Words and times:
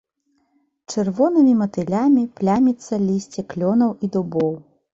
Чырвонымі 0.93 1.53
матылямі 1.59 2.23
пляміцца 2.41 2.93
лісце 3.07 3.41
клёнаў 3.55 3.97
і 4.05 4.13
дубоў. 4.17 4.53